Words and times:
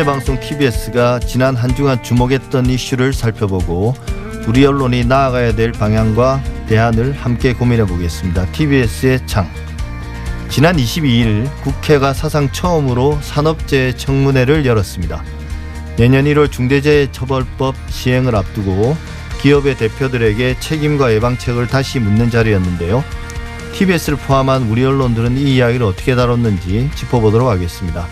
공영방송 0.00 0.40
TBS가 0.40 1.20
지난 1.20 1.54
한 1.54 1.74
주간 1.74 2.02
주목했던 2.02 2.66
이슈를 2.66 3.12
살펴보고 3.12 3.94
우리 4.46 4.64
언론이 4.64 5.04
나아가야 5.04 5.54
될 5.54 5.72
방향과 5.72 6.42
대안을 6.68 7.12
함께 7.12 7.52
고민해 7.52 7.84
보겠습니다. 7.84 8.46
TBS의 8.46 9.26
창. 9.26 9.46
지난 10.48 10.76
22일 10.76 11.50
국회가 11.62 12.14
사상 12.14 12.50
처음으로 12.50 13.18
산업재해 13.20 13.94
청문회를 13.96 14.64
열었습니다. 14.64 15.22
내년 15.96 16.24
1월 16.24 16.50
중대재해처벌법 16.50 17.74
시행을 17.90 18.34
앞두고 18.34 18.96
기업의 19.42 19.76
대표들에게 19.76 20.60
책임과 20.60 21.12
예방책을 21.12 21.66
다시 21.66 22.00
묻는 22.00 22.30
자리였는데요. 22.30 23.04
TBS를 23.74 24.16
포함한 24.16 24.62
우리 24.70 24.82
언론들은 24.82 25.36
이 25.36 25.56
이야기를 25.56 25.84
어떻게 25.84 26.14
다뤘는지 26.14 26.90
짚어보도록 26.94 27.48
하겠습니다. 27.48 28.06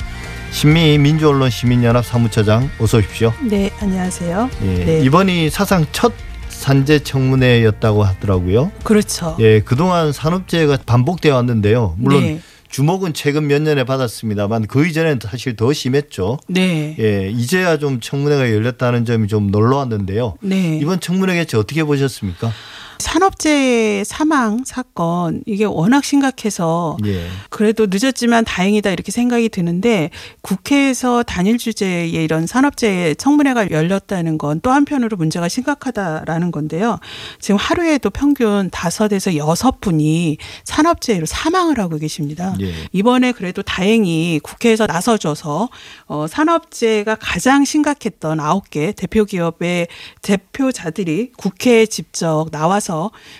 신미 0.50 0.98
민주언론 0.98 1.50
시민연합 1.50 2.04
사무처장 2.04 2.70
어서 2.80 2.98
오십시오. 2.98 3.32
네, 3.48 3.70
안녕하세요. 3.80 4.50
예, 4.62 4.84
네. 4.84 5.00
이번이 5.04 5.50
사상 5.50 5.86
첫 5.92 6.12
산재 6.48 7.00
청문회였다고 7.00 8.02
하더라고요. 8.02 8.72
그렇죠. 8.82 9.36
예, 9.38 9.60
그동안 9.60 10.12
산업재해가 10.12 10.78
반복되어 10.84 11.34
왔는데요. 11.36 11.94
물론 11.98 12.22
네. 12.22 12.40
주목은 12.68 13.14
최근 13.14 13.46
몇 13.46 13.62
년에 13.62 13.84
받았습니다만 13.84 14.66
그 14.66 14.86
이전에는 14.86 15.20
사실 15.22 15.54
더 15.56 15.72
심했죠. 15.72 16.38
네. 16.48 16.96
예, 16.98 17.30
이제야 17.30 17.78
좀 17.78 18.00
청문회가 18.00 18.50
열렸다는 18.52 19.04
점이 19.04 19.28
좀 19.28 19.50
놀라웠는데요. 19.50 20.34
네. 20.40 20.78
이번 20.82 21.00
청문회 21.00 21.34
개최 21.36 21.56
어떻게 21.56 21.84
보셨습니까? 21.84 22.52
산업재해 22.98 24.04
사망 24.04 24.64
사건 24.66 25.42
이게 25.46 25.64
워낙 25.64 26.04
심각해서 26.04 26.96
예. 27.06 27.26
그래도 27.48 27.86
늦었지만 27.88 28.44
다행이다 28.44 28.90
이렇게 28.90 29.12
생각이 29.12 29.48
드는데 29.48 30.10
국회에서 30.42 31.22
단일 31.22 31.58
주제의 31.58 32.12
이런 32.12 32.46
산업재해 32.46 33.14
청문회가 33.14 33.70
열렸다는 33.70 34.36
건 34.36 34.58
또 34.62 34.70
한편으로 34.70 35.16
문제가 35.16 35.48
심각하다라는 35.48 36.50
건데요. 36.50 36.98
지금 37.40 37.56
하루에도 37.56 38.10
평균 38.10 38.70
다섯에서 38.70 39.36
여섯 39.36 39.80
분이 39.80 40.38
산업재해로 40.64 41.26
사망을 41.26 41.78
하고 41.78 41.98
계십니다. 41.98 42.54
예. 42.60 42.72
이번에 42.92 43.32
그래도 43.32 43.62
다행히 43.62 44.40
국회에서 44.42 44.86
나서줘서 44.86 45.68
어, 46.06 46.26
산업재해가 46.28 47.16
가장 47.16 47.64
심각했던 47.64 48.40
아홉 48.40 48.70
개 48.70 48.92
대표 48.92 49.24
기업의 49.24 49.88
대표자들이 50.22 51.32
국회에 51.36 51.86
직접 51.86 52.50
나와서 52.50 52.87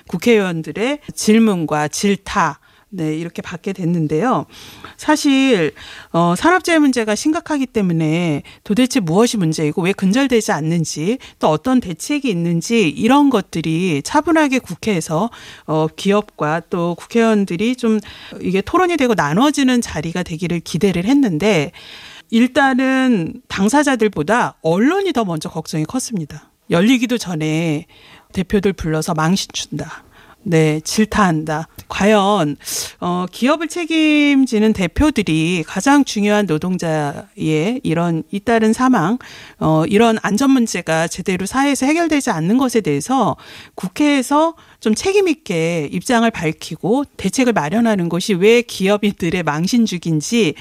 국회의원들의 0.06 1.00
질문과 1.14 1.88
질타 1.88 2.60
네, 2.90 3.14
이렇게 3.14 3.42
받게 3.42 3.74
됐는데요. 3.74 4.46
사실, 4.96 5.74
어, 6.10 6.34
산업재해 6.34 6.78
문제가 6.78 7.14
심각하기 7.14 7.66
때문에 7.66 8.42
도대체 8.64 9.00
무엇이 9.00 9.36
문제이고 9.36 9.82
왜 9.82 9.92
근절되지 9.92 10.52
않는지 10.52 11.18
또 11.38 11.48
어떤 11.48 11.80
대책이 11.80 12.30
있는지 12.30 12.88
이런 12.88 13.28
것들이 13.28 14.00
차분하게 14.02 14.60
국회에서 14.60 15.28
어, 15.66 15.86
기업과 15.94 16.62
또 16.70 16.94
국회의원들이 16.94 17.76
좀 17.76 18.00
이게 18.40 18.62
토론이 18.62 18.96
되고 18.96 19.12
나눠지는 19.12 19.82
자리가 19.82 20.22
되기를 20.22 20.60
기대를 20.60 21.04
했는데 21.04 21.72
일단은 22.30 23.42
당사자들보다 23.48 24.58
언론이 24.62 25.12
더 25.12 25.26
먼저 25.26 25.50
걱정이 25.50 25.84
컸습니다. 25.84 26.50
열리기도 26.70 27.18
전에 27.18 27.86
대표들 28.32 28.72
불러서 28.72 29.14
망신 29.14 29.48
준다. 29.52 30.04
네, 30.42 30.80
질타한다. 30.80 31.68
과연 31.88 32.56
어 33.00 33.26
기업을 33.30 33.68
책임지는 33.68 34.72
대표들이 34.72 35.64
가장 35.66 36.04
중요한 36.04 36.46
노동자의 36.46 37.80
이런 37.82 38.22
잇따른 38.30 38.72
사망, 38.72 39.18
어 39.58 39.84
이런 39.86 40.18
안전 40.22 40.50
문제가 40.50 41.06
제대로 41.08 41.44
사회에서 41.44 41.86
해결되지 41.86 42.30
않는 42.30 42.56
것에 42.58 42.80
대해서 42.80 43.36
국회에서 43.74 44.54
좀 44.80 44.94
책임 44.94 45.28
있게 45.28 45.88
입장을 45.92 46.30
밝히고 46.30 47.04
대책을 47.16 47.52
마련하는 47.52 48.08
것이 48.08 48.34
왜 48.34 48.62
기업인들의 48.62 49.42
망신죽인지 49.42 50.54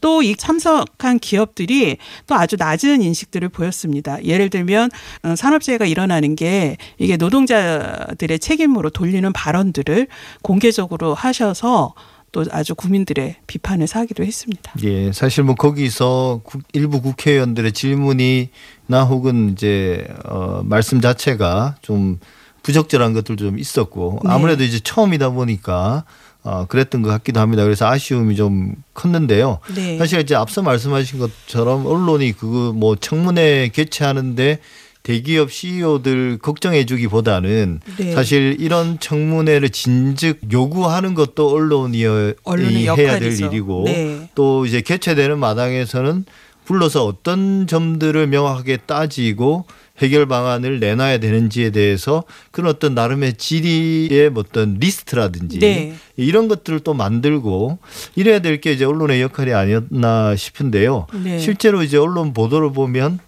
또 0.00 0.22
이 0.22 0.36
참석한 0.36 1.18
기업들이 1.18 1.98
또 2.26 2.34
아주 2.34 2.56
낮은 2.58 3.02
인식들을 3.02 3.48
보였습니다. 3.50 4.22
예를 4.24 4.48
들면 4.48 4.90
어, 5.22 5.36
산업재해가 5.36 5.84
일어나는 5.86 6.34
게 6.36 6.76
이게 6.98 7.16
노동자들의 7.16 8.38
책임으로 8.38 8.90
돌리는 8.90 9.23
발언들을 9.32 10.08
공개적으로 10.42 11.14
하셔서 11.14 11.94
또 12.32 12.44
아주 12.50 12.74
국민들의 12.74 13.36
비판을 13.46 13.86
사기도 13.86 14.24
했습니다. 14.24 14.72
예, 14.82 15.12
사실 15.12 15.44
뭐 15.44 15.54
거기서 15.54 16.40
국- 16.42 16.62
일부 16.72 17.00
국회의원들의 17.00 17.70
질문이나 17.72 19.04
혹은 19.08 19.50
이제 19.52 20.06
어 20.24 20.62
말씀 20.64 21.00
자체가 21.00 21.76
좀 21.80 22.18
부적절한 22.64 23.12
것들도 23.12 23.44
좀 23.44 23.58
있었고 23.58 24.20
네. 24.24 24.30
아무래도 24.30 24.64
이제 24.64 24.80
처음이다 24.80 25.30
보니까 25.30 26.04
어 26.42 26.66
그랬던 26.66 27.02
것 27.02 27.08
같기도 27.10 27.40
합니다. 27.40 27.62
그래서 27.62 27.86
아쉬움이 27.86 28.34
좀 28.36 28.74
컸는데요. 28.94 29.60
네. 29.74 29.96
사실 29.98 30.20
이제 30.20 30.34
앞서 30.34 30.60
말씀하신 30.62 31.18
것처럼 31.20 31.86
언론이 31.86 32.32
그거 32.32 32.72
뭐 32.72 32.96
청문회 32.96 33.68
개최하는데 33.72 34.58
대기업 35.04 35.52
CEO들 35.52 36.38
걱정해주기보다는 36.38 37.80
네. 37.98 38.12
사실 38.12 38.56
이런 38.58 38.98
청문회를 38.98 39.68
진즉 39.68 40.40
요구하는 40.50 41.14
것도 41.14 41.50
언론이 41.50 42.02
해야 42.02 43.18
될. 43.18 43.38
일이고 43.38 43.82
네. 43.84 44.30
또 44.34 44.64
이제 44.64 44.80
개최되는 44.80 45.38
마당에서는 45.38 46.24
불러서 46.64 47.04
어떤 47.04 47.66
점들을 47.66 48.26
명확하게 48.28 48.78
따지고 48.86 49.66
해결 49.98 50.26
방안을 50.26 50.80
내놔야 50.80 51.18
되는지에 51.18 51.70
대해서 51.70 52.24
그런 52.50 52.70
어떤 52.70 52.94
나름의 52.94 53.34
질의의 53.34 54.30
어떤 54.34 54.78
리스트라든지 54.80 55.58
네. 55.58 55.94
이런 56.16 56.48
것들을 56.48 56.80
또 56.80 56.94
만들고 56.94 57.78
이래야 58.16 58.38
될 58.38 58.58
게 58.58 58.72
이제 58.72 58.86
언론의 58.86 59.20
역할이 59.20 59.52
아니었나 59.52 60.34
싶은데요. 60.34 61.06
네. 61.22 61.38
실제로 61.38 61.82
이제 61.82 61.98
언론 61.98 62.32
보도를 62.32 62.72
보면 62.72 63.18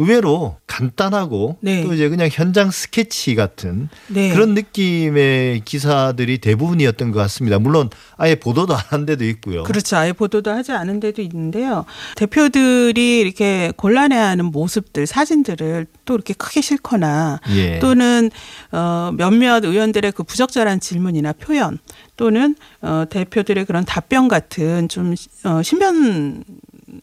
의외로 0.00 0.56
간단하고 0.66 1.56
네. 1.60 1.82
또 1.84 1.94
이제 1.94 2.08
그냥 2.08 2.28
현장 2.30 2.70
스케치 2.70 3.34
같은 3.34 3.88
네. 4.08 4.30
그런 4.32 4.54
느낌의 4.54 5.62
기사들이 5.64 6.38
대부분이었던 6.38 7.12
것 7.12 7.18
같습니다. 7.20 7.58
물론 7.58 7.88
아예 8.18 8.34
보도도 8.34 8.74
안 8.74 8.90
한 8.90 9.06
데도 9.06 9.24
있고요. 9.24 9.62
그렇죠. 9.62 9.96
아예 9.96 10.12
보도도 10.12 10.50
하지 10.50 10.72
않은 10.72 11.00
데도 11.00 11.22
있는데요. 11.22 11.84
대표들이 12.16 13.20
이렇게 13.20 13.72
곤란해하는 13.76 14.46
모습들, 14.46 15.06
사진들을 15.06 15.86
또 16.04 16.14
이렇게 16.14 16.34
크게 16.34 16.60
실거나 16.60 17.40
예. 17.54 17.78
또는 17.78 18.30
어 18.72 19.12
몇몇 19.16 19.64
의원들의 19.64 20.12
그 20.12 20.22
부적절한 20.24 20.80
질문이나 20.80 21.32
표현 21.32 21.78
또는 22.16 22.56
어 22.82 23.04
대표들의 23.08 23.64
그런 23.64 23.84
답변 23.84 24.28
같은 24.28 24.88
좀 24.88 25.14
어, 25.44 25.62
신변 25.62 26.44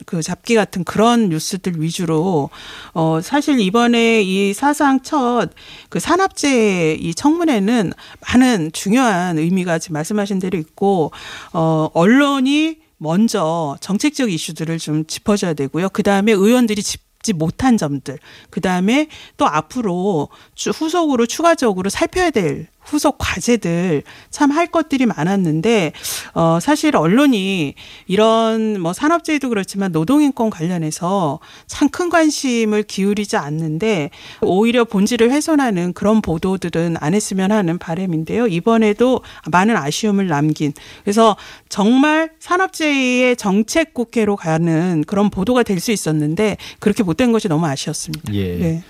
그 0.05 0.21
잡기 0.21 0.55
같은 0.55 0.83
그런 0.83 1.29
뉴스들 1.29 1.81
위주로 1.81 2.49
어 2.93 3.19
사실 3.21 3.59
이번에 3.59 4.21
이 4.21 4.53
사상 4.53 5.01
첫 5.01 5.49
그 5.89 5.99
산업재해 5.99 6.95
이 6.95 7.13
청문회는 7.13 7.93
많은 8.27 8.71
중요한 8.73 9.37
의미가 9.37 9.79
지금 9.79 9.93
말씀하신 9.95 10.39
대로 10.39 10.57
있고 10.57 11.11
어 11.53 11.89
언론이 11.93 12.77
먼저 12.97 13.77
정책적 13.81 14.31
이슈들을 14.31 14.77
좀 14.79 15.05
짚어줘야 15.05 15.53
되고요. 15.53 15.89
그 15.89 16.01
다음에 16.03 16.31
의원들이 16.31 16.81
짚지 16.81 17.33
못한 17.33 17.77
점들, 17.77 18.17
그 18.49 18.59
다음에 18.59 19.07
또 19.37 19.45
앞으로 19.47 20.29
주- 20.55 20.71
후속으로 20.71 21.25
추가적으로 21.27 21.89
살펴야 21.89 22.31
될 22.31 22.67
후속 22.87 23.17
과제들 23.19 24.03
참 24.29 24.47
할 24.51 24.67
것들이 24.67 25.06
많았는데 25.06 25.91
어 26.33 26.59
사실 26.62 26.95
언론이 26.95 27.75
이런 28.07 28.79
뭐 28.81 28.94
산업재해도 28.94 29.50
그렇지만 29.50 29.91
노동인권 29.91 30.50
관련해서 30.50 31.39
참 31.67 31.89
큰 31.89 32.09
관심을 32.09 32.83
기울이지 32.83 33.38
않는데 33.38 34.09
오히려 34.41 34.83
본질을 34.83 35.31
훼손하는 35.31 35.94
그런 35.94 36.21
보도들은 36.21 36.97
안 37.00 37.13
했으면 37.13 37.51
하는 37.51 37.77
바람인데요. 37.77 38.47
이번에도 38.47 39.21
많은 39.51 39.75
아쉬움을 39.77 40.27
남긴 40.27 40.73
그래서 41.03 41.35
정말 41.69 42.29
산업재해의 42.39 43.35
정책 43.38 43.94
국회로 43.94 44.35
가는 44.35 45.03
그런 45.07 45.29
보도가 45.29 45.63
될 45.63 45.77
수 45.79 45.91
있었는데 45.91 46.57
그렇게 46.79 47.03
못된 47.03 47.31
것이 47.31 47.47
너무 47.47 47.67
아쉬웠습니다. 47.67 48.33
예. 48.33 48.57
네. 48.57 48.83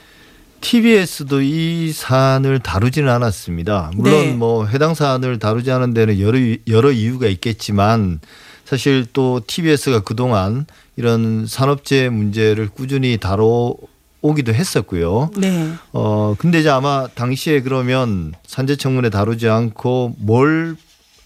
TBS도 0.62 1.42
이 1.42 1.92
사안을 1.92 2.60
다루지는 2.60 3.10
않았습니다. 3.10 3.92
물론 3.96 4.12
네. 4.12 4.34
뭐 4.34 4.66
해당 4.66 4.94
사안을 4.94 5.40
다루지 5.40 5.72
않은 5.72 5.94
데는 5.94 6.20
여러 6.20 6.40
여러 6.68 6.92
이유가 6.92 7.28
있겠지만 7.28 8.20
사실 8.66 9.06
또 9.14 9.42
TBS가 9.46 10.02
그동안 10.02 10.66
이런 10.96 11.46
산업재해 11.48 12.10
문제를 12.10 12.70
꾸준히 12.70 13.18
다뤄 13.18 13.76
오기도 14.22 14.54
했었고요. 14.54 15.30
네. 15.38 15.72
어 15.94 16.36
근데 16.38 16.60
이제 16.60 16.70
아마 16.70 17.08
당시에 17.08 17.62
그러면 17.62 18.34
산재청문회 18.46 19.10
다루지 19.10 19.48
않고 19.48 20.16
뭘 20.18 20.76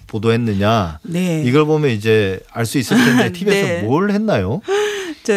보도했느냐 0.07 0.99
네. 1.03 1.41
이걸 1.45 1.65
보면 1.65 1.91
이제 1.91 2.39
알 2.51 2.65
수 2.65 2.77
있을 2.77 2.97
텐데 2.97 3.31
TBS 3.31 3.55
네. 3.65 3.81
가뭘 3.81 4.11
했나요? 4.11 4.61
저 5.23 5.33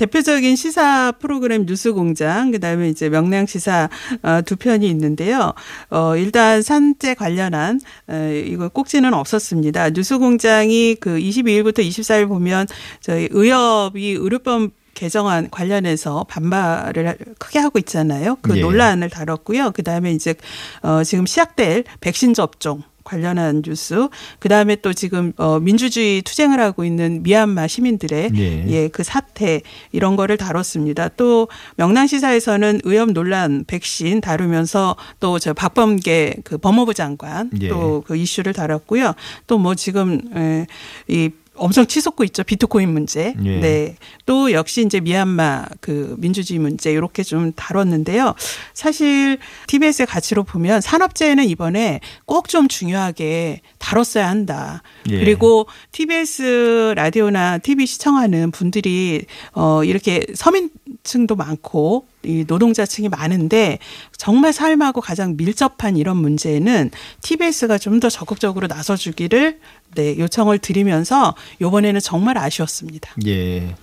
대표적인 0.00 0.56
시사 0.56 1.12
프로그램 1.18 1.66
뉴스공장 1.66 2.52
그다음에 2.52 2.88
이제 2.88 3.10
명량 3.10 3.44
시사 3.44 3.90
어, 4.22 4.40
두 4.46 4.56
편이 4.56 4.88
있는데요. 4.88 5.52
어, 5.90 6.16
일단 6.16 6.62
산재 6.62 7.12
관련한 7.12 7.80
에, 8.08 8.40
이거 8.40 8.70
꼭지는 8.70 9.12
없었습니다. 9.12 9.90
뉴스공장이 9.90 10.96
그 11.00 11.18
22일부터 11.18 11.80
24일 11.80 12.28
보면 12.28 12.66
저희 13.02 13.28
의협이 13.30 14.12
의료법 14.12 14.70
개정안 14.94 15.50
관련해서 15.50 16.24
반발을 16.28 17.16
크게 17.38 17.58
하고 17.58 17.78
있잖아요. 17.78 18.36
그 18.40 18.56
예. 18.56 18.60
논란을 18.62 19.10
다뤘고요. 19.10 19.72
그 19.72 19.82
다음에 19.82 20.12
이제 20.12 20.34
어 20.82 21.04
지금 21.04 21.26
시작될 21.26 21.84
백신 22.00 22.32
접종 22.34 22.82
관련한 23.04 23.62
뉴스, 23.62 24.08
그 24.38 24.48
다음에 24.48 24.76
또 24.76 24.92
지금 24.92 25.32
어 25.36 25.58
민주주의 25.60 26.22
투쟁을 26.22 26.60
하고 26.60 26.84
있는 26.84 27.22
미얀마 27.22 27.66
시민들의 27.66 28.30
예. 28.34 28.66
예, 28.68 28.88
그 28.88 29.02
사태 29.02 29.62
이런 29.92 30.16
거를 30.16 30.36
다뤘습니다. 30.36 31.08
또 31.16 31.48
명랑시사에서는 31.76 32.80
의협 32.84 33.12
논란 33.12 33.64
백신 33.66 34.20
다루면서 34.20 34.96
또 35.20 35.38
저 35.40 35.54
박범계 35.54 36.36
그 36.44 36.58
법무부 36.58 36.92
장관 36.94 37.50
예. 37.62 37.68
또그 37.68 38.16
이슈를 38.16 38.52
다뤘고요. 38.52 39.14
또 39.46 39.58
뭐 39.60 39.74
지금 39.74 40.20
에, 40.34 40.66
이 41.08 41.30
엄청 41.60 41.86
치솟고 41.86 42.24
있죠 42.24 42.42
비트코인 42.42 42.92
문제. 42.92 43.34
예. 43.44 43.60
네. 43.60 43.96
또 44.26 44.52
역시 44.52 44.82
이제 44.84 45.00
미얀마 45.00 45.66
그 45.80 46.16
민주주의 46.18 46.58
문제 46.58 46.90
이렇게 46.92 47.22
좀 47.22 47.52
다뤘는데요. 47.52 48.34
사실 48.74 49.38
TBS의 49.68 50.06
가치로 50.06 50.42
보면 50.44 50.80
산업재해는 50.80 51.44
이번에 51.48 52.00
꼭 52.26 52.50
좀 52.50 52.66
중요하게 52.66 53.60
다뤘어야 53.78 54.28
한다. 54.28 54.82
예. 55.08 55.20
그리고 55.20 55.66
TBS 55.92 56.94
라디오나 56.96 57.58
TV 57.58 57.86
시청하는 57.86 58.50
분들이 58.50 59.24
어 59.52 59.84
이렇게 59.84 60.26
서민층도 60.34 61.36
많고 61.36 62.06
이 62.22 62.44
노동자층이 62.46 63.08
많은데 63.08 63.78
정말 64.16 64.52
삶하고 64.52 65.00
가장 65.00 65.36
밀접한 65.36 65.96
이런 65.96 66.16
문제는 66.16 66.90
TBS가 67.22 67.78
좀 67.78 68.00
더 68.00 68.08
적극적으로 68.08 68.66
나서주기를 68.66 69.58
네, 69.94 70.18
요청을 70.18 70.58
드리면서 70.58 71.34
이번에는 71.60 72.00
정말 72.00 72.38
아쉬웠습니다. 72.38 73.10
예. 73.26 73.74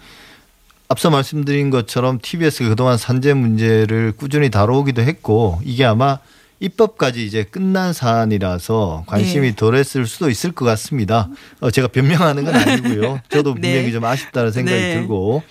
앞서 0.90 1.10
말씀드린 1.10 1.70
것처럼 1.70 2.20
TBS가 2.22 2.70
그동안 2.70 2.98
산재 2.98 3.34
문제를 3.34 4.14
꾸준히 4.14 4.50
다뤄오기도 4.50 5.02
했고 5.04 5.60
이게 5.64 5.86
아마 5.86 6.18
입법까지 6.60 7.24
이제 7.24 7.44
끝난 7.44 7.94
사안이라서 7.94 9.04
관심이 9.06 9.50
네. 9.50 9.56
덜했을 9.56 10.08
수도 10.08 10.30
있을 10.30 10.52
것 10.54 10.66
같습니다. 10.66 11.30
어, 11.60 11.70
제가 11.70 11.90
변명하는 11.90 12.46
건 12.46 12.56
아니고요. 12.56 13.20
저도 13.30 13.54
네. 13.62 13.62
분명히 13.62 13.92
좀 13.92 14.04
아쉽다는 14.04 14.52
생각이 14.52 14.80
네. 14.80 14.94
들고 14.96 15.44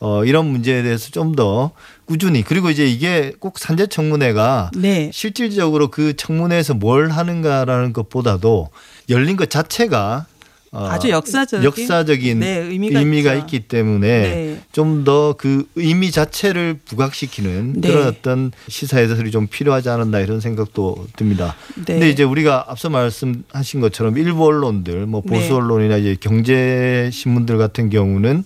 어, 0.00 0.24
이런 0.24 0.46
문제에 0.46 0.82
대해서 0.82 1.10
좀 1.10 1.30
더 1.36 1.70
꾸준히 2.10 2.42
그리고 2.42 2.70
이제 2.70 2.86
이게 2.88 3.32
꼭 3.38 3.58
산재 3.60 3.86
청문회가 3.86 4.72
네. 4.74 5.10
실질적으로 5.14 5.88
그 5.88 6.16
청문회에서 6.16 6.74
뭘 6.74 7.10
하는가라는 7.10 7.92
것보다도 7.92 8.70
열린 9.08 9.36
것 9.36 9.48
자체가 9.48 10.26
어, 10.72 10.86
아주 10.86 11.08
역사적인 11.10 11.64
역사적인 11.64 12.40
네, 12.40 12.58
의미가 12.58 13.34
있죠. 13.34 13.44
있기 13.44 13.60
때문에 13.68 14.08
네. 14.08 14.60
좀더 14.72 15.36
그 15.38 15.68
의미 15.76 16.10
자체를 16.10 16.78
부각시키는 16.84 17.80
네. 17.80 17.88
그런 17.88 18.08
어떤 18.08 18.50
시사해설이 18.68 19.30
좀 19.30 19.46
필요하지 19.46 19.88
않았나 19.88 20.18
이런 20.18 20.40
생각도 20.40 21.06
듭니다. 21.16 21.54
네. 21.76 21.94
근데 21.94 22.10
이제 22.10 22.24
우리가 22.24 22.66
앞서 22.68 22.90
말씀하신 22.90 23.80
것처럼 23.80 24.18
일부 24.18 24.46
언론들 24.46 25.06
뭐 25.06 25.20
보수 25.20 25.48
네. 25.48 25.52
언론이나 25.52 25.96
이제 25.96 26.16
경제 26.20 27.08
신문들 27.12 27.56
같은 27.58 27.88
경우는 27.90 28.44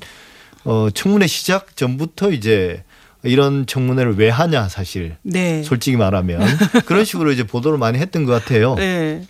어 0.64 0.88
청문회 0.92 1.26
시작 1.26 1.76
전부터 1.76 2.32
이제 2.32 2.82
이런 3.22 3.66
청문회를 3.66 4.16
왜 4.18 4.28
하냐 4.28 4.68
사실 4.68 5.16
네. 5.22 5.62
솔직히 5.62 5.96
말하면 5.96 6.40
그런 6.84 7.04
식으로 7.04 7.32
이제 7.32 7.44
보도를 7.44 7.78
많이 7.78 7.98
했던 7.98 8.24
것 8.24 8.32
같아요. 8.32 8.74
네. 8.74 9.26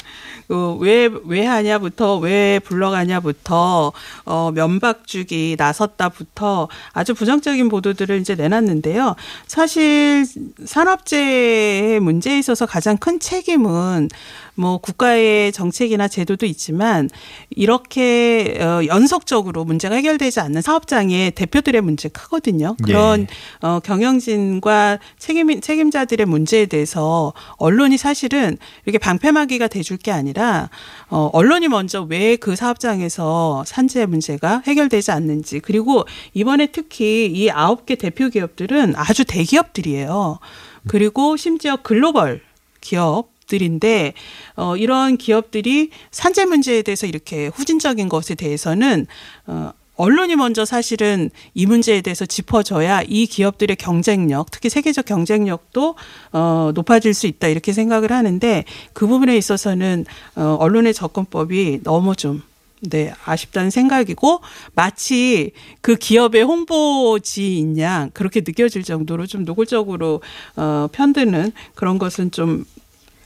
그 0.49 0.75
왜, 0.75 1.09
왜 1.25 1.47
하냐부터, 1.47 2.19
왜 2.19 2.59
불러가냐부터, 2.59 3.93
어, 4.27 4.51
면박주기 4.55 5.57
나섰다부터 5.59 6.69
아주 6.93 7.15
부정적인 7.15 7.69
보도들을 7.69 8.21
이제 8.21 8.35
내놨는데요. 8.35 9.17
사실 9.47 10.27
산업재해 10.65 11.99
문제에 12.01 12.39
있어서 12.39 12.67
가장 12.67 12.99
큰 12.99 13.19
책임은 13.19 14.11
뭐 14.55 14.79
국가의 14.79 15.51
정책이나 15.53 16.07
제도도 16.07 16.47
있지만 16.47 17.11
이렇게 17.51 18.57
어, 18.61 18.87
연속적으로 18.87 19.65
문제가 19.65 19.97
해결되지 19.97 20.41
않는 20.41 20.63
사업장의 20.63 21.33
대표들의 21.33 21.81
문제 21.81 22.09
크거든요. 22.09 22.77
그런 22.85 23.23
예. 23.23 23.67
어, 23.67 23.81
경영진과 23.81 24.99
책임 25.19 25.61
책임자들의 25.61 26.27
문제에 26.27 26.67
대해서 26.67 27.33
언론이 27.57 27.97
사실은 27.97 28.57
이렇게 28.85 28.99
방패막이가 28.99 29.69
돼줄 29.69 29.97
게 29.97 30.13
아니라 30.13 30.71
어, 31.09 31.31
언론이 31.33 31.69
먼저 31.69 32.03
왜 32.03 32.37
그 32.45 32.57
사업장에서 32.57 33.65
산재 33.67 34.05
문제가 34.07 34.63
해결되지 34.67 35.11
않는지 35.11 35.61
그리고 35.61 36.05
이번에 36.35 36.67
특히 36.67 37.27
이 37.27 37.51
아홉 37.51 37.87
개 37.87 37.95
대표 37.95 38.29
기업들은 38.29 38.95
아주 38.97 39.25
대기업들이에요. 39.25 40.39
그리고 40.87 41.37
심지어 41.37 41.77
글로벌 41.77 42.43
기업 42.81 43.34
들인데 43.47 44.15
어 44.57 44.77
이런 44.77 45.17
기업들이 45.17 45.91
산재 46.11 46.47
문제에 46.47 46.83
대해서 46.83 47.07
이렇게 47.07 47.49
후진적인 47.49 48.09
것에 48.09 48.35
대해서는 48.35 49.07
어 49.47 49.73
언론이 49.97 50.35
먼저 50.37 50.65
사실은 50.65 51.31
이 51.55 51.67
문제에 51.67 52.01
대해서 52.01 52.27
짚어줘야 52.27 53.03
이 53.07 53.27
기업들의 53.27 53.77
경쟁력, 53.77 54.51
특히 54.51 54.69
세계적 54.69 55.05
경쟁력도 55.05 55.95
어 56.33 56.73
높아질 56.75 57.15
수 57.15 57.27
있다 57.27 57.49
이렇게 57.49 57.73
생각을 57.73 58.11
하는데 58.11 58.65
그 58.93 59.07
부분에 59.07 59.37
있어서는 59.37 60.05
어 60.35 60.57
언론의 60.59 60.95
접근법이 60.95 61.81
너무 61.85 62.17
좀 62.17 62.43
네, 62.81 63.15
아쉽다는 63.25 63.71
생각이고 63.71 64.41
마치 64.75 65.53
그 65.81 65.97
기업의 65.97 66.43
홍보지인 66.43 67.79
양 67.79 68.11
그렇게 68.13 68.41
느껴질 68.41 68.83
정도로 68.83 69.27
좀 69.27 69.45
노골적으로 69.45 70.21
어 70.57 70.89
편드는 70.93 71.53
그런 71.75 71.99
것은 71.99 72.31
좀 72.31 72.65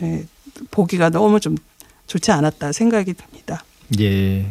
예, 0.03 0.25
보기가 0.71 1.11
너무 1.11 1.41
좀 1.41 1.56
좋지 2.06 2.31
않았다 2.31 2.73
생각이 2.73 3.14
듭니다. 3.14 3.64
예. 4.00 4.47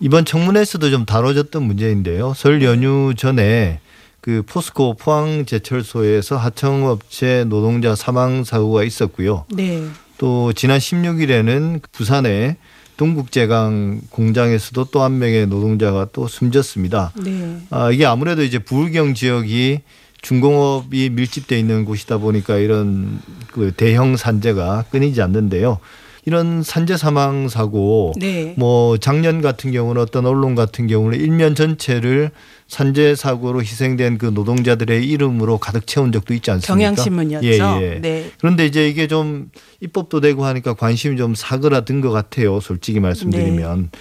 이번 0.00 0.24
청문회에서도 0.24 0.90
좀 0.90 1.04
다뤄졌던 1.04 1.62
문제인데요. 1.62 2.32
설 2.34 2.62
연휴 2.62 3.14
전에 3.16 3.80
그 4.20 4.42
포스코 4.46 4.94
포항제철소에서 4.94 6.36
하청업체 6.36 7.44
노동자 7.48 7.94
사망 7.94 8.44
사고가 8.44 8.84
있었고요. 8.84 9.44
네. 9.52 9.84
또 10.18 10.52
지난 10.52 10.78
16일에는 10.78 11.80
부산의 11.92 12.56
동국제강 12.96 14.00
공장에서도 14.10 14.86
또 14.86 15.02
한 15.02 15.18
명의 15.18 15.46
노동자가 15.46 16.08
또 16.12 16.26
숨졌습니다. 16.28 17.12
네. 17.24 17.58
아, 17.70 17.90
이게 17.90 18.04
아무래도 18.04 18.42
이제 18.42 18.58
부울경 18.58 19.14
지역이 19.14 19.80
중공업이 20.28 21.08
밀집돼 21.08 21.58
있는 21.58 21.86
곳이다 21.86 22.18
보니까 22.18 22.58
이런 22.58 23.18
그 23.50 23.72
대형 23.74 24.14
산재가 24.14 24.84
끊이지 24.90 25.22
않는데요. 25.22 25.78
이런 26.26 26.62
산재 26.62 26.98
사망 26.98 27.48
사고 27.48 28.12
네. 28.18 28.52
뭐 28.58 28.98
작년 28.98 29.40
같은 29.40 29.72
경우는 29.72 30.02
어떤 30.02 30.26
언론 30.26 30.54
같은 30.54 30.86
경우는 30.86 31.18
일면 31.18 31.54
전체를 31.54 32.30
산재 32.66 33.14
사고로 33.14 33.62
희생된 33.62 34.18
그 34.18 34.26
노동자들의 34.26 35.08
이름으로 35.08 35.56
가득 35.56 35.86
채운 35.86 36.12
적도 36.12 36.34
있지 36.34 36.50
않습니까? 36.50 36.74
경향신문이었죠. 36.74 37.46
예, 37.46 37.82
예. 37.94 37.98
네. 38.02 38.30
그런데 38.38 38.66
이제 38.66 38.86
이게 38.86 39.06
좀 39.06 39.50
입법도 39.80 40.20
되고 40.20 40.44
하니까 40.44 40.74
관심이 40.74 41.16
좀 41.16 41.34
사그라든 41.34 42.02
것 42.02 42.10
같아요. 42.10 42.60
솔직히 42.60 43.00
말씀드리면. 43.00 43.88
네. 43.90 43.98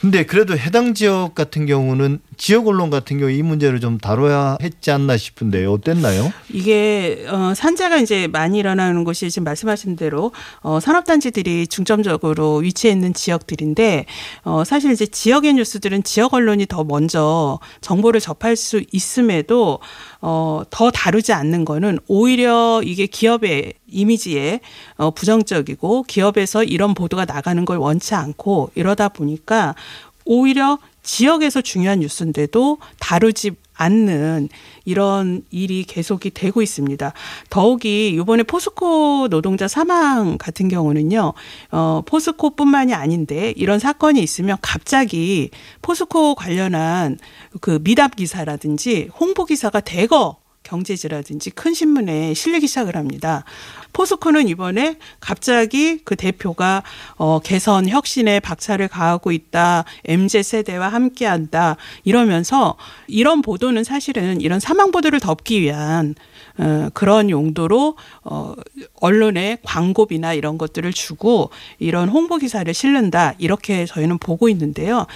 근데 0.00 0.24
그래도 0.24 0.56
해당 0.56 0.94
지역 0.94 1.34
같은 1.34 1.66
경우는 1.66 2.20
지역 2.38 2.68
언론 2.68 2.88
같은 2.88 3.18
경우 3.18 3.30
이 3.30 3.42
문제를 3.42 3.80
좀 3.80 3.98
다뤄야 3.98 4.56
했지 4.62 4.90
않나 4.90 5.18
싶은데요. 5.18 5.70
어땠나요? 5.70 6.32
이게 6.48 7.26
어 7.28 7.52
산재가 7.54 7.98
이제 7.98 8.26
많이 8.26 8.58
일어나는 8.58 9.04
곳이 9.04 9.30
지금 9.30 9.44
말씀하신 9.44 9.96
대로 9.96 10.32
어 10.62 10.80
산업단지들이 10.80 11.66
중점적으로 11.66 12.56
위치해 12.56 12.94
있는 12.94 13.12
지역들인데 13.12 14.06
어 14.44 14.64
사실 14.64 14.90
이제 14.92 15.04
지역의 15.04 15.52
뉴스들은 15.54 16.02
지역 16.02 16.32
언론이 16.32 16.64
더 16.64 16.82
먼저 16.82 17.58
정보를 17.82 18.20
접할 18.20 18.56
수 18.56 18.82
있음에도 18.92 19.80
어 20.22 20.64
더 20.70 20.90
다루지 20.90 21.32
않는 21.32 21.64
거는 21.64 21.98
오히려 22.06 22.80
이게 22.84 23.06
기업의 23.06 23.74
이미지에 23.86 24.60
어 24.96 25.10
부정적이고 25.10 26.04
기업에서 26.04 26.62
이런 26.64 26.94
보도가 26.94 27.24
나가는 27.24 27.64
걸 27.64 27.78
원치 27.78 28.14
않고 28.14 28.70
이러다 28.74 29.08
보니까 29.08 29.74
오히려 30.24 30.78
지역에서 31.02 31.60
중요한 31.62 32.00
뉴스인데도 32.00 32.78
다루지 32.98 33.52
않는 33.74 34.50
이런 34.84 35.42
일이 35.50 35.84
계속이 35.84 36.30
되고 36.30 36.60
있습니다. 36.60 37.12
더욱이 37.48 38.10
이번에 38.10 38.42
포스코 38.42 39.28
노동자 39.28 39.68
사망 39.68 40.36
같은 40.36 40.68
경우는요, 40.68 41.32
어, 41.70 42.02
포스코뿐만이 42.04 42.92
아닌데 42.92 43.54
이런 43.56 43.78
사건이 43.78 44.22
있으면 44.22 44.58
갑자기 44.60 45.50
포스코 45.80 46.34
관련한 46.34 47.18
그 47.60 47.80
미답 47.82 48.16
기사라든지 48.16 49.08
홍보 49.18 49.46
기사가 49.46 49.80
대거 49.80 50.39
경제지라든지 50.70 51.50
큰 51.50 51.74
신문에 51.74 52.32
실리기 52.34 52.68
시작을 52.68 52.96
합니다. 52.96 53.44
포스코는 53.92 54.46
이번에 54.48 54.96
갑자기 55.18 55.98
그 56.04 56.14
대표가 56.14 56.84
어 57.16 57.40
개선 57.40 57.88
혁신에 57.88 58.38
박차를 58.38 58.86
가하고 58.86 59.32
있다. 59.32 59.84
MZ 60.04 60.44
세대와 60.44 60.88
함께한다. 60.88 61.76
이러면서 62.04 62.76
이런 63.08 63.42
보도는 63.42 63.82
사실은 63.82 64.40
이런 64.40 64.60
사망 64.60 64.92
보도를 64.92 65.18
덮기 65.18 65.60
위한 65.60 66.14
어, 66.58 66.88
그런 66.94 67.30
용도로 67.30 67.96
어, 68.22 68.54
언론에 69.00 69.58
광고비나 69.64 70.34
이런 70.34 70.56
것들을 70.56 70.92
주고 70.92 71.50
이런 71.78 72.08
홍보 72.08 72.36
기사를 72.36 72.72
실른다 72.72 73.34
이렇게 73.38 73.86
저희는 73.86 74.18
보고 74.18 74.48
있는데요. 74.48 75.06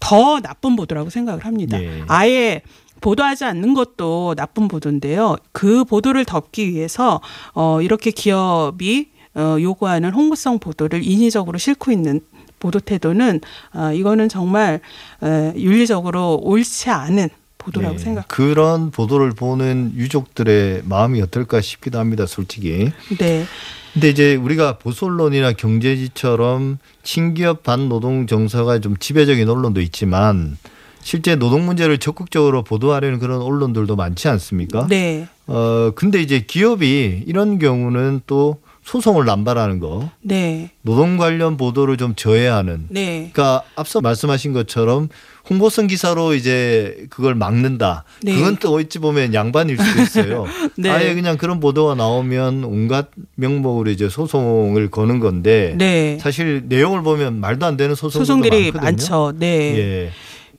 더 0.00 0.40
나쁜 0.40 0.74
보도라고 0.76 1.10
생각을 1.10 1.44
합니다. 1.44 1.82
예. 1.82 2.02
아예 2.08 2.62
보도하지 3.02 3.44
않는 3.44 3.74
것도 3.74 4.34
나쁜 4.36 4.68
보도인데요. 4.68 5.36
그 5.52 5.84
보도를 5.84 6.24
덮기 6.24 6.70
위해서 6.70 7.20
어 7.52 7.82
이렇게 7.82 8.10
기업이 8.10 9.10
어 9.34 9.56
요구하는 9.60 10.12
홍보성 10.12 10.58
보도를 10.58 11.02
인위적으로 11.04 11.58
싣고 11.58 11.92
있는 11.92 12.20
보도 12.58 12.80
태도는 12.80 13.40
어 13.74 13.92
이거는 13.92 14.30
정말 14.30 14.80
에 15.22 15.52
윤리적으로 15.56 16.40
옳지 16.42 16.88
않은 16.88 17.28
보도라고 17.58 17.94
예, 17.94 17.98
생각. 17.98 18.28
그런 18.28 18.90
보도를 18.90 19.32
보는 19.32 19.92
유족들의 19.94 20.82
마음이 20.84 21.20
어떨까 21.22 21.60
싶기도 21.60 21.98
합니다. 21.98 22.26
솔직히. 22.26 22.90
네. 23.18 23.44
근데 23.92 24.08
이제 24.08 24.36
우리가 24.36 24.78
보수 24.78 25.04
언론이나 25.04 25.52
경제지처럼 25.52 26.78
친기업 27.02 27.62
반노동 27.62 28.26
정서가 28.26 28.78
좀 28.80 28.96
지배적인 28.96 29.48
언론도 29.48 29.80
있지만 29.82 30.56
실제 31.02 31.36
노동 31.36 31.66
문제를 31.66 31.98
적극적으로 31.98 32.62
보도하려는 32.62 33.18
그런 33.18 33.42
언론들도 33.42 33.96
많지 33.96 34.28
않습니까? 34.28 34.86
네. 34.88 35.26
어 35.46 35.90
근데 35.94 36.20
이제 36.22 36.40
기업이 36.46 37.24
이런 37.26 37.58
경우는 37.58 38.22
또 38.26 38.58
소송을 38.84 39.24
남발하는 39.24 39.78
거, 39.78 40.10
네. 40.22 40.70
노동 40.82 41.16
관련 41.16 41.56
보도를 41.56 41.96
좀 41.96 42.14
저해하는. 42.16 42.86
네. 42.88 43.30
그러니까 43.32 43.62
앞서 43.76 44.00
말씀하신 44.00 44.52
것처럼 44.52 45.08
홍보성 45.48 45.86
기사로 45.86 46.34
이제 46.34 47.06
그걸 47.08 47.34
막는다. 47.34 48.04
네. 48.22 48.34
그건 48.34 48.56
또 48.56 48.74
어찌 48.74 48.98
보면 48.98 49.34
양반일 49.34 49.78
수도 49.78 50.02
있어요. 50.02 50.46
네. 50.76 50.90
아예 50.90 51.14
그냥 51.14 51.36
그런 51.36 51.60
보도가 51.60 51.94
나오면 51.94 52.64
온갖 52.64 53.08
명목으로 53.36 53.90
이제 53.90 54.08
소송을 54.08 54.90
거는 54.90 55.20
건데 55.20 55.74
네. 55.78 56.18
사실 56.20 56.64
내용을 56.66 57.02
보면 57.02 57.40
말도 57.40 57.66
안 57.66 57.76
되는 57.76 57.94
소송들이 57.94 58.72
많거든요. 58.72 58.82
많죠. 58.82 59.32
네. 59.38 59.78
예. 59.78 60.10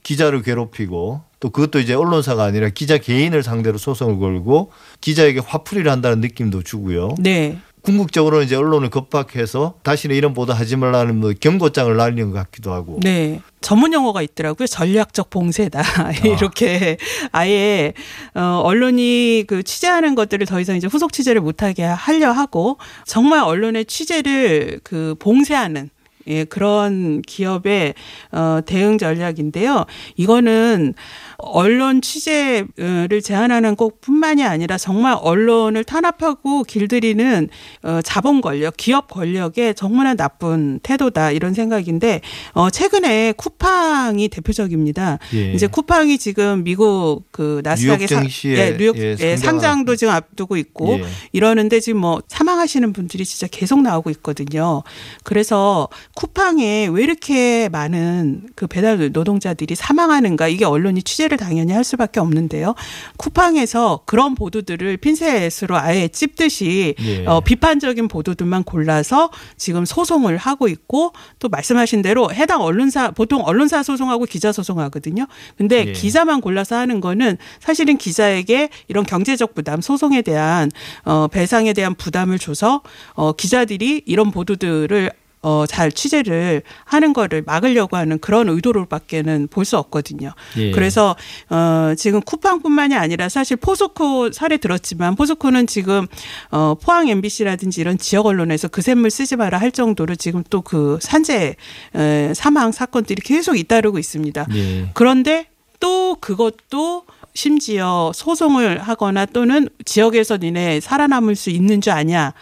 기자를 0.04 0.42
괴롭히고 0.42 1.22
또 1.40 1.50
그것도 1.50 1.80
이제 1.80 1.94
언론사가 1.94 2.44
아니라 2.44 2.68
기자 2.68 2.98
개인을 2.98 3.42
상대로 3.42 3.76
소송을 3.76 4.20
걸고 4.20 4.70
기자에게 5.00 5.40
화풀이를 5.40 5.90
한다는 5.90 6.20
느낌도 6.20 6.62
주고요. 6.62 7.16
네. 7.18 7.58
궁극적으로 7.82 8.42
이제 8.42 8.56
언론을 8.56 8.88
겁박해서 8.88 9.74
다시는 9.82 10.16
이런 10.16 10.32
보도 10.32 10.54
하지 10.54 10.76
말라는 10.76 11.20
뭐 11.20 11.32
경고장을 11.38 11.94
날리는 11.94 12.30
것 12.30 12.38
같기도 12.38 12.72
하고. 12.72 12.98
네. 13.02 13.42
전문 13.60 13.92
용어가 13.92 14.22
있더라고요. 14.22 14.66
전략적 14.66 15.28
봉쇄다. 15.28 15.82
이렇게 16.24 16.96
아예 17.32 17.92
어 18.34 18.62
언론이 18.64 19.44
그 19.46 19.62
취재하는 19.62 20.14
것들을 20.14 20.46
더 20.46 20.60
이상 20.60 20.76
이제 20.76 20.86
후속 20.86 21.12
취재를 21.12 21.42
못 21.42 21.62
하게 21.62 21.82
하려 21.84 22.32
하고 22.32 22.78
정말 23.06 23.40
언론의 23.40 23.84
취재를 23.84 24.80
그 24.82 25.14
봉쇄하는 25.18 25.90
예, 26.26 26.44
그런 26.44 27.22
기업의 27.22 27.94
어 28.32 28.60
대응 28.64 28.98
전략인데요. 28.98 29.84
이거는 30.16 30.94
언론 31.38 32.00
취재를 32.00 33.20
제한하는 33.22 33.76
것뿐만이 33.76 34.44
아니라 34.44 34.78
정말 34.78 35.16
언론을 35.20 35.84
탄압하고 35.84 36.62
길들이는 36.64 37.48
어 37.82 38.00
자본 38.02 38.40
권력, 38.40 38.76
기업 38.76 39.08
권력의 39.08 39.74
정말 39.74 40.16
나쁜 40.16 40.80
태도다 40.82 41.30
이런 41.32 41.54
생각인데 41.54 42.20
어 42.52 42.70
최근에 42.70 43.32
쿠팡이 43.36 44.28
대표적입니다. 44.28 45.18
예. 45.34 45.52
이제 45.52 45.66
쿠팡이 45.66 46.18
지금 46.18 46.62
미국 46.64 47.24
그 47.30 47.60
나스닥에 47.64 48.06
뉴욕 48.06 48.22
증시에 48.22 48.56
예, 48.58 48.76
뉴욕 48.76 48.96
예, 48.98 49.16
예, 49.20 49.34
상장을- 49.34 49.38
상장도 49.38 49.96
지금 49.96 50.12
앞두고 50.12 50.56
있고 50.56 50.98
예. 51.00 51.04
이러는데 51.32 51.80
지금 51.80 52.00
뭐 52.00 52.20
사망하시는 52.28 52.92
분들이 52.92 53.24
진짜 53.24 53.46
계속 53.50 53.82
나오고 53.82 54.10
있거든요. 54.10 54.82
그래서 55.24 55.88
쿠팡에 56.14 56.88
왜 56.92 57.02
이렇게 57.02 57.68
많은 57.70 58.48
그 58.54 58.66
배달 58.66 59.10
노동자들이 59.12 59.74
사망하는가 59.74 60.46
이게 60.48 60.64
언론이 60.64 61.02
취재를 61.02 61.36
당연히 61.36 61.72
할 61.72 61.82
수밖에 61.82 62.20
없는데요. 62.20 62.74
쿠팡에서 63.16 64.02
그런 64.06 64.34
보도들을 64.36 64.96
핀셋으로 64.98 65.76
아예 65.76 66.06
찝듯이 66.08 66.94
예. 67.00 67.26
어, 67.26 67.40
비판적인 67.40 68.06
보도들만 68.06 68.62
골라서 68.62 69.30
지금 69.56 69.84
소송을 69.84 70.36
하고 70.36 70.68
있고 70.68 71.12
또 71.40 71.48
말씀하신 71.48 72.02
대로 72.02 72.32
해당 72.32 72.62
언론사 72.62 73.10
보통 73.10 73.42
언론사 73.44 73.82
소송하고 73.82 74.24
기자 74.26 74.52
소송하거든요. 74.52 75.26
근데 75.56 75.86
예. 75.88 75.92
기자만 75.92 76.40
골라서 76.40 76.76
하는 76.76 77.00
거는 77.00 77.38
사실은 77.58 77.96
기자에게 77.96 78.68
이런 78.86 79.04
경제적 79.04 79.54
부담, 79.54 79.80
소송에 79.80 80.22
대한 80.22 80.70
어 81.04 81.26
배상에 81.26 81.72
대한 81.72 81.94
부담을 81.94 82.38
줘서 82.38 82.82
어 83.14 83.32
기자들이 83.32 84.02
이런 84.06 84.30
보도들을 84.30 85.10
어, 85.44 85.66
잘 85.68 85.92
취재를 85.92 86.62
하는 86.84 87.12
거를 87.12 87.42
막으려고 87.46 87.96
하는 87.98 88.18
그런 88.18 88.48
의도로밖에는 88.48 89.48
볼 89.48 89.64
수 89.64 89.76
없거든요. 89.78 90.32
예. 90.58 90.70
그래서 90.72 91.16
어, 91.50 91.94
지금 91.96 92.20
쿠팡뿐만이 92.20 92.94
아니라 92.94 93.28
사실 93.28 93.56
포스코 93.56 94.30
사례 94.32 94.56
들었지만 94.56 95.16
포스코는 95.16 95.66
지금 95.66 96.06
어, 96.50 96.74
포항 96.82 97.08
MBC라든지 97.08 97.80
이런 97.80 97.96
지역 97.98 98.26
언론에서 98.26 98.68
그 98.68 98.82
샘물 98.82 99.10
쓰지 99.10 99.36
마라 99.36 99.58
할 99.58 99.70
정도로 99.70 100.16
지금 100.16 100.42
또 100.50 100.62
그 100.64 100.98
산재 101.00 101.56
에, 101.94 102.32
사망 102.34 102.72
사건들이 102.72 103.20
계속 103.22 103.56
잇따르고 103.58 103.98
있습니다. 103.98 104.46
예. 104.54 104.88
그런데 104.94 105.46
또 105.78 106.16
그것도 106.20 107.04
심지어 107.34 108.12
소송을 108.14 108.80
하거나 108.80 109.26
또는 109.26 109.68
지역에서 109.84 110.38
니네 110.38 110.80
살아남을 110.80 111.36
수 111.36 111.50
있는 111.50 111.80
줄 111.82 111.92
아냐. 111.92 112.32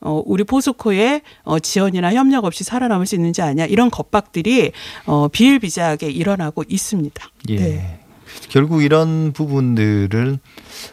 어, 0.00 0.22
우리 0.24 0.44
포스코의 0.44 1.22
어, 1.42 1.58
지원이나 1.58 2.14
협력 2.14 2.44
없이 2.44 2.64
살아남을 2.64 3.06
수 3.06 3.14
있는지 3.14 3.42
아냐. 3.42 3.66
이런 3.66 3.90
겁박들이 3.90 4.72
어, 5.06 5.28
비일비재하게 5.28 6.10
일어나고 6.10 6.64
있습니다. 6.68 7.28
예. 7.50 7.56
네. 7.56 8.00
결국 8.48 8.82
이런 8.82 9.32
부분들을 9.32 10.38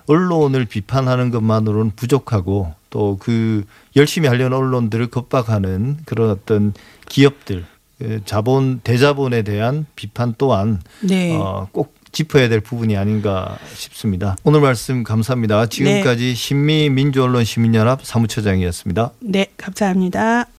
언론을 0.08 0.66
비판하는 0.66 1.30
것만으로는 1.30 1.92
부족하고 1.96 2.74
또 2.90 3.18
그 3.20 3.64
열심히 3.96 4.28
하려는 4.28 4.58
언론들을 4.58 5.08
겁박하는 5.08 5.98
그런 6.06 6.30
어떤 6.30 6.74
기업들 7.08 7.66
그 7.98 8.22
자본 8.26 8.80
대자본에 8.84 9.42
대한 9.42 9.86
비판 9.96 10.36
또한 10.38 10.80
네. 11.02 11.36
어, 11.36 11.68
꼭 11.72 11.94
짚어야 12.18 12.50
될 12.50 12.62
부분이 12.62 12.98
아닌가 12.98 13.60
싶습니다. 13.76 14.36
오늘 14.44 14.60
말씀 14.60 15.04
감사합니다. 15.04 15.68
지금까지 15.68 16.34
신미 16.34 16.90
민주언론 16.90 17.44
시민연합 17.44 18.04
사무처장이었습니다. 18.04 19.12
네, 19.20 19.46
감사합니다. 19.56 20.48